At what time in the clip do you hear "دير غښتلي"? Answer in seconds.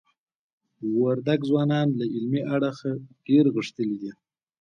3.25-3.97